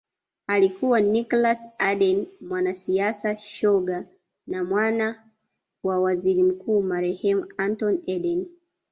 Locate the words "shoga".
3.37-4.05